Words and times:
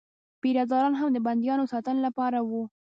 پیره 0.41 0.63
داران 0.71 0.95
هم 0.99 1.09
د 1.13 1.17
بندیانو 1.25 1.65
د 1.67 1.71
ساتنې 1.73 2.01
لپاره 2.07 2.37
وو. 2.49 2.63